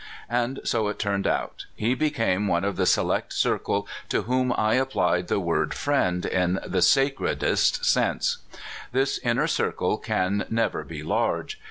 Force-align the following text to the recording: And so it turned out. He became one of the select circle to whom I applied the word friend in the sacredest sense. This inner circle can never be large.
And 0.31 0.61
so 0.63 0.87
it 0.87 0.97
turned 0.97 1.27
out. 1.27 1.67
He 1.75 1.93
became 1.93 2.47
one 2.47 2.63
of 2.63 2.75
the 2.75 2.87
select 2.87 3.31
circle 3.33 3.87
to 4.09 4.23
whom 4.23 4.51
I 4.57 4.73
applied 4.73 5.27
the 5.27 5.39
word 5.39 5.75
friend 5.75 6.25
in 6.25 6.59
the 6.65 6.81
sacredest 6.81 7.85
sense. 7.85 8.39
This 8.91 9.19
inner 9.19 9.45
circle 9.45 9.99
can 9.99 10.45
never 10.49 10.83
be 10.83 11.03
large. 11.03 11.59